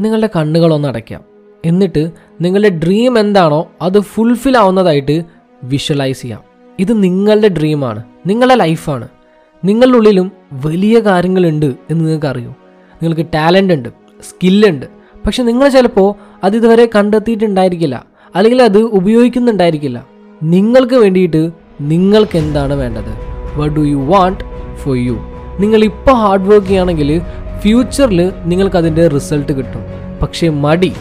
നിങ്ങളുടെ 0.00 0.28
കണ്ണുകളൊന്ന് 0.36 0.88
അടയ്ക്കാം. 0.88 1.20
എന്നിട്ട് 1.64 2.10
നിങ്ങളുടെ 2.40 2.68
ഡ്രീം 2.68 3.18
എന്താണോ 3.18 3.68
അത് 3.82 4.00
ഫുൾഫിൽ 4.00 4.58
ആവുന്നതായിട്ട് 4.58 5.22
വിഷ്വലൈസ് 5.62 6.22
ചെയ്യാം. 6.22 6.40
ഇത് 6.78 7.02
നിങ്ങളുടെ 7.02 7.48
ഡ്രീമാണ് 7.48 8.02
നിങ്ങളുടെ 8.26 8.54
ലൈഫാണ് 8.54 9.08
നിങ്ങളുടെ 9.64 9.96
ഉള്ളിലും 9.96 10.32
വലിയ 10.52 11.00
കാര്യങ്ങളുണ്ട് 11.00 11.66
എന്ന് 11.66 12.04
നിങ്ങൾക്ക് 12.04 12.26
അറിയൂ. 12.26 12.50
നിങ്ങൾക്ക് 13.02 13.26
ടാലന്റ് 13.34 13.74
ഉണ്ട് 13.74 13.88
സ്കില്ലുണ്ട് 14.28 14.86
പക്ഷെ 15.26 15.42
നിങ്ങൾ 15.42 15.68
ചിലപ്പോൾ 15.68 16.14
അത് 16.44 16.56
ഇതുവരെ 16.56 16.88
കണ്ടെത്തിയിട്ടുണ്ടായിരിക്കില്ല. 16.94 18.04
അല്ലെങ്കിൽ 18.34 18.62
അത് 18.62 18.78
ഉപയോഗിക്കുന്നുണ്ടായിരിക്കില്ല. 18.78 20.06
നിങ്ങൾക്ക് 20.42 20.94
വേണ്ടിയിട്ട് 20.94 21.50
നിങ്ങൾക്ക് 21.80 22.38
എന്താണ് 22.38 22.74
വേണ്ടത്? 22.74 23.12
What 23.56 23.76
do 23.76 23.80
you 23.80 23.96
want 23.96 24.44
for 24.76 24.96
you 24.96 25.18
നിങ്ങൾ 25.58 25.84
ഇപ്പോൾ 25.84 26.12
ഹാർഡ് 26.12 26.48
വർക്ക് 26.48 26.66
ചെയ്യുകയാണെങ്കിൽ 26.66 27.22
ഫ്യൂച്ചറിൽ 27.58 28.32
നിങ്ങൾക്ക് 28.44 28.76
അതിന്റെ 28.76 29.08
റിസൾട്ട് 29.08 29.52
കിട്ടും. 29.52 29.87
പക്ഷേ 30.22 30.48
മടി 30.48 30.92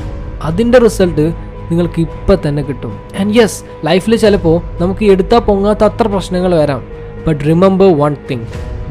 അതിന്റെ 0.42 0.78
റിസൾട്ട് 0.80 1.26
നിങ്ങൾക്ക് 1.70 2.00
ഇപ്പം 2.00 2.38
തന്നെ 2.48 2.64
കിട്ടും. 2.64 2.94
ആൻഡ് 3.20 3.36
യെസ് 3.36 3.64
ലൈഫിൽ 3.86 4.16
ചിലപ്പോൾ 4.16 4.62
നമുക്ക് 4.82 5.06
എടുത്താൽ 5.06 5.40
പൊങ്ങാത്ത 5.40 5.84
അത്ര 5.84 6.08
പ്രശ്നങ്ങൾ 6.08 6.56
വരാം. 6.56 6.82
But 7.28 7.42
remember 7.46 7.98
one 8.00 8.16
thing 8.32 8.46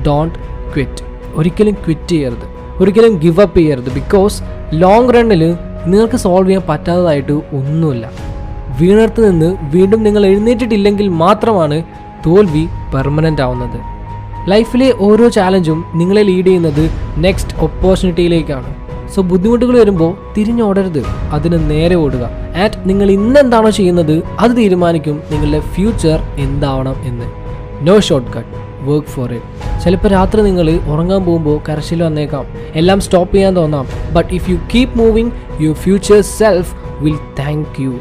don't 0.06 0.38
quit 0.74 1.02
ഒരിക്കലും 1.34 1.74
ക്വിറ്റ് 1.84 2.08
ചെയ്യരുത്. 2.08 2.46
ഒരിക്കലും 2.80 3.14
ഗിവ് 3.18 3.40
അപ്പ് 3.40 3.58
ചെയ്യരുത്. 3.58 3.90
ബിക്കോസ് 3.94 4.42
ലോങ് 4.72 5.14
റണ്ണിൽ 5.14 5.42
നിങ്ങൾക്ക് 5.86 6.16
സോൾവ് 6.16 6.48
ചെയ്യാൻ 6.48 6.64
പറ്റാത്തതായിട്ട് 6.68 7.32
ഒന്നുമില്ല. 7.32 8.10
വീണർത്ത് 8.80 9.30
നിന്ന് 9.30 9.56
വീണ്ടും 9.74 10.02
നിങ്ങൾ 10.02 10.26
എഴുന്നേറ്റിട്ടില്ലെങ്കിൽ 10.26 11.08
മാത്രമാണ് 11.08 11.76
തോൽവി 12.26 12.64
പെർമനന്റ് 12.94 13.42
ആവുന്നത്. 13.42 13.78
ലൈഫിലെ 14.50 14.94
ഓരോ 14.98 15.28
ചാലഞ്ചും 15.28 15.84
നിങ്ങളെ 15.94 16.22
ലീഡ് 16.22 16.46
ചെയ്യുന്നത് 16.46 16.84
നെക്സ്റ്റ് 17.24 17.56
ഓപ്പർച്യൂണിറ്റിയിലേക്കാണ് 17.58 18.70
സോ 19.14 19.22
ബുദ്ധിമുട്ടുകൾ 19.22 19.78
വരുമ്പോൾ 19.78 20.16
തിരിഞ്ഞോടരുത് 20.36 21.02
അതിന് 21.06 21.70
നേരെ 21.70 21.94
ഓടുക. 21.94 22.30
ആറ്റ് 22.62 22.88
നിങ്ങൾ 22.88 23.10
ഇന്ന് 23.10 23.40
എന്താണോ 23.40 23.70
ചെയ്യുന്നത് 23.70 24.22
അത് 24.38 24.56
തീരുമാനിക്കും 24.56 25.22
നിങ്ങളുടെ 25.32 25.60
ഫ്യൂച്ചർ 25.60 26.20
എന്താവണം 26.36 26.96
എന്ന്. 27.04 27.26
No 27.86 28.00
shortcut 28.32 28.66
work 28.86 29.06
for 29.06 29.32
it 29.32 29.80
ചിലപ്പോൾ 29.84 30.08
രാത്രി 30.08 30.42
നിങ്ങൾ 30.42 30.70
ഉറങ്ങാൻ 30.70 31.24
പോകുമ്പോൾ 31.24 31.60
കരച്ചിൽ 31.68 32.02
വന്നേക്കാം. 32.02 32.44
എല്ലാം 32.74 33.00
സ്റ്റോപ്പ് 33.00 33.34
ചെയ്യാൻ 33.34 33.56
തോന്നാം. 33.56 33.86
But 34.12 34.34
if 34.34 34.50
you 34.50 34.56
keep 34.74 34.98
moving 34.98 35.30
your 35.60 35.74
future 35.74 36.20
self 36.20 36.74
will 37.00 37.18
thank 37.38 37.82
you 37.82 37.98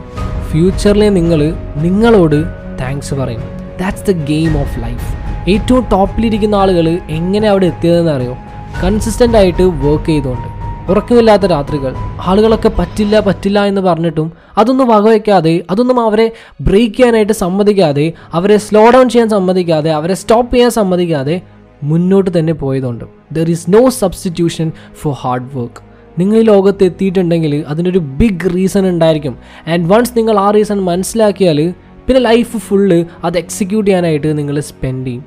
ഫ്യൂച്ചറിലെ 0.51 1.09
നിങ്ങൾ 1.09 1.53
നിങ്ങളോട് 1.75 2.45
താങ്ക്സ് 2.81 3.13
പറയും. 3.13 3.41
That's 3.81 4.05
the 4.05 4.11
game 4.11 4.59
of 4.59 4.79
life 4.79 5.07
ഏറ്റവും 5.49 5.85
ടോപ്പിലിരിക്കുന്ന 5.91 6.55
ആളുകൾ 6.55 6.99
എങ്ങനെ 7.09 7.49
അവിടെ 7.49 7.66
എത്തിയതെന്ന് 7.66 8.11
അറിയോ? 8.11 8.35
കൺസിസ്റ്റന്റ് 8.83 9.38
ആയിട്ട് 9.38 9.63
വർക്ക് 9.63 10.05
ചെയ്തുകൊണ്ട് 10.05 10.54
ഉറക്കമില്ലാത്ത 10.89 11.45
രാത്രികൾ. 11.45 11.91
ആളുകളൊക്കെ 12.22 12.72
പറ്റില്ല 12.80 13.19
പറ്റില്ല 13.19 13.59
എന്ന് 13.66 13.81
പറഞ്ഞിട്ടും 13.81 14.31
അതൊന്നും 14.58 14.88
വകവയ്ക്കാതെ 14.88 15.53
അതൊന്നും 15.72 16.00
അവരെ 16.00 16.31
ബ്രേക്ക് 16.61 16.95
ചെയ്യാനായിട്ട് 16.95 17.33
സമ്മതിക്കാതെ 17.33 18.14
അവരെ 18.33 18.58
സ്ലോ 18.58 18.83
ഡൗൺ 18.95 19.09
ചെയ്യാൻ 19.09 19.30
സമ്മതിക്കാതെ 19.30 19.91
അവരെ 19.91 20.13
സ്റ്റോപ്പ് 20.13 20.53
ചെയ്യാൻ 20.53 20.72
സമ്മതിക്കാതെ 20.72 21.41
മുന്നോട്ട് 21.83 22.39
തന്നെ 22.39 22.53
പോയതുകൊണ്ട് 22.53 23.06
there 23.38 23.50
is 23.50 23.69
no 23.69 23.89
substitution 23.89 24.72
for 25.02 25.16
hard 25.23 25.50
work 25.58 25.81
നിങ്ങൾ 26.19 26.38
ഈ 26.38 26.41
ലോകത്ത് 26.41 26.83
എത്തിയിട്ടുണ്ടെങ്കിൽ 26.83 27.66
അതിനൊരു 27.67 28.00
ബിഗ് 28.00 28.50
റീസൺ 28.56 28.88
ഉണ്ടായിരിക്കും. 28.89 29.33
ആൻഡ് 29.67 29.86
വൺസ് 29.91 30.13
നിങ്ങൾ 30.17 30.39
ആ 30.39 30.52
റീസൺ 30.52 30.80
മനസ്സിലാക്കിയാൽ 30.83 31.59
പിന്നെ 32.08 32.22
ലൈഫ് 32.22 32.58
ഫുള്ള് 32.58 33.06
അത് 33.23 33.38
എക്സിക്യൂട്ട് 33.38 33.88
ചെയ്യാനായിട്ട് 33.89 34.38
നിങ്ങൾ 34.38 34.59
സ്പെൻഡ് 34.59 35.08
ചെയ്യും. 35.08 35.23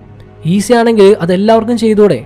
ഈസി 0.47 0.73
ആണെങ്കിൽ 0.73 1.17
അത് 1.20 1.33
എല്ലാവർക്കും 1.33 1.79
ചെയ്തൂടെ. 1.79 2.19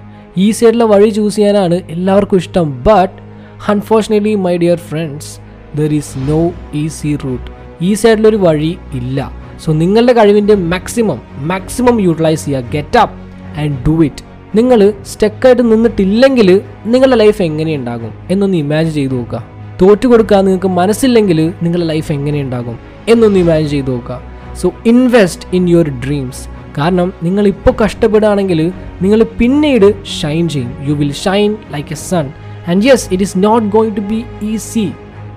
ഈസി 0.44 0.64
ആയിട്ടുള്ള 0.64 0.84
വഴി 0.84 1.10
ചൂസ് 1.10 1.36
ചെയ്യാനാണ് 1.36 1.76
എല്ലാവർക്കും 1.94 2.36
ഇഷ്ടം. 2.36 2.82
But 2.88 3.21
unfortunately 3.68 4.34
my 4.34 4.56
dear 4.56 4.76
friends 4.76 5.30
there 5.78 5.92
is 5.92 6.18
no 6.30 6.40
easy 6.74 7.18
route 7.24 7.46
easy 7.84 8.06
ആയിട്ടുള്ളൊരു 8.06 8.36
വഴി 8.36 8.78
ഇല്ല. 8.94 9.32
സോ 9.64 9.72
നിങ്ങളുടെ 9.72 10.12
കഴിവിന്റെ 10.12 10.54
മാക്സിമം 10.54 11.20
മാക്സിമം 11.50 12.00
യൂട്ടിലൈസ് 12.00 12.44
ചെയ്യുക. 12.44 12.70
Get 12.72 12.98
up 12.98 13.16
and 13.60 13.76
do 13.86 14.04
it 14.04 14.24
നിങ്ങൾ 14.58 14.92
സ്റ്റക്കായിട്ട് 15.12 15.62
നിന്നിട്ടില്ലെങ്കിൽ 15.72 16.62
നിങ്ങളുടെ 16.86 17.16
ലൈഫ് 17.16 17.42
എങ്ങനെയുണ്ടാകും 17.42 18.12
എന്നൊന്ന് 18.30 18.56
ഇമാജിൻ 18.56 18.92
ചെയ്ത് 18.92 19.14
നോക്കുക. 19.14 19.44
തോറ്റു 19.82 20.08
കൊടുക്കാൻ 20.08 20.44
നിങ്ങൾക്ക് 20.44 20.68
മനസ്സില്ലെങ്കിൽ 20.80 21.38
നിങ്ങളുടെ 21.62 21.86
ലൈഫ് 21.92 22.12
എങ്ങനെയുണ്ടാകും 22.12 22.78
എന്നൊന്ന് 23.08 23.38
ഇമാജിൻ 23.38 23.68
ചെയ്ത് 23.68 23.90
നോക്കുക. 23.90 24.20
So 24.62 24.72
invest 24.86 25.46
in 25.56 25.68
your 25.68 25.88
dreams 26.06 26.42
കാരണം 26.78 27.12
നിങ്ങൾ 27.22 27.46
ഇപ്പോൾ 27.46 27.84
കഷ്ടപ്പെടുകയാണെങ്കിൽ 27.84 28.60
നിങ്ങൾ 29.02 29.22
പിന്നീട് 29.40 30.04
ഷൈൻ 30.20 30.48
ചെയ്യും. 30.48 30.72
You 30.88 30.94
will 30.94 31.12
shine 31.12 31.56
like 31.72 31.92
a 31.92 32.00
sun 32.10 32.26
and 32.68 32.84
yes 32.84 33.08
it 33.12 33.22
is 33.22 33.38
not 33.38 33.68
going 33.68 33.96
to 33.96 34.00
be 34.00 34.24
easy 34.42 34.92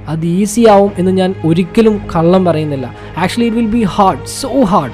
അത് 0.08 0.26
ഈസി 0.26 0.68
ആവും 0.68 0.92
എന്ന് 0.98 1.12
ഞാൻ 1.12 1.36
ഒരിക്കലും 1.46 2.02
കള്ളം 2.16 2.46
പറയുന്നില്ല. 2.46 2.94
Actually 3.18 3.46
it 3.46 3.58
will 3.58 3.66
be 3.66 3.84
hard 3.84 4.26
so 4.26 4.62
hard 4.62 4.92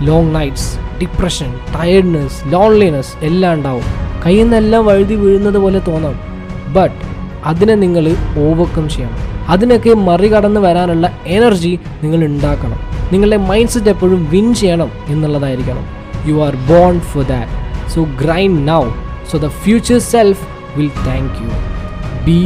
long 0.00 0.34
nights 0.34 0.78
depression 1.00 1.54
tiredness 1.80 2.52
loneliness 2.52 3.24
എല്ലാം 3.24 3.54
ഉണ്ടാവും. 3.54 3.82
കയ്യിൽ 4.26 4.42
നിന്നെല്ലാം 4.42 4.86
വഴുതി 4.86 5.14
വീഴുന്നത് 5.14 5.58
പോലെ 5.58 5.78
തോന്നാം. 5.78 6.20
ബട്ട് 6.72 6.94
അതിനെ 7.44 7.74
നിങ്ങൾ 7.74 8.16
ഓവർകം 8.38 8.88
ചെയ്യണം. 8.88 9.18
അതിനൊക്കെ 9.48 9.94
മറികടന്ന് 9.94 10.60
വരാനുള്ള 10.60 11.18
എനർജി 11.26 11.78
നിങ്ങൾ 12.02 12.24
ഉണ്ടാക്കണം. 12.24 12.78
നിങ്ങളുടെ 13.12 13.36
മൈൻഡ് 13.36 13.68
സെറ്റ് 13.68 13.88
എപ്പോഴും 13.88 14.28
വിൻ 14.30 14.54
ചെയ്യണം 14.54 14.90
എന്നുള്ളതായിരിക്കണം. 15.06 15.84
You 16.26 16.34
are 16.34 16.56
born 16.56 17.00
for 17.00 17.24
that 17.24 17.50
so 17.90 18.02
grind 18.02 18.68
now 18.68 18.84
so 19.30 19.38
the 19.38 19.48
future 19.48 19.98
self 19.98 20.57
will 20.78 20.92
thank 21.06 21.40
you 21.42 21.52
be 22.24 22.38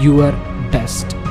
your 0.00 0.34
best 0.70 1.25